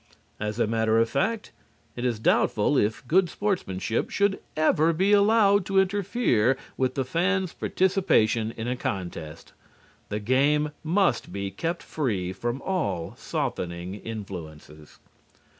As 0.39 0.59
a 0.59 0.65
matter 0.65 0.97
of 0.97 1.07
fact, 1.11 1.51
it 1.95 2.03
is 2.03 2.17
doubtful 2.17 2.75
if 2.75 3.07
good 3.07 3.29
sportsmanship 3.29 4.09
should 4.09 4.39
ever 4.57 4.93
be 4.93 5.13
allowed 5.13 5.63
to 5.67 5.79
interfere 5.79 6.57
with 6.75 6.95
the 6.95 7.05
fan's 7.05 7.53
participation 7.53 8.51
in 8.57 8.67
a 8.67 8.75
contest. 8.75 9.53
The 10.09 10.19
game 10.19 10.71
must 10.83 11.31
be 11.31 11.51
kept 11.51 11.83
free 11.83 12.33
from 12.33 12.63
all 12.63 13.13
softening 13.15 13.93
influences. 13.93 14.97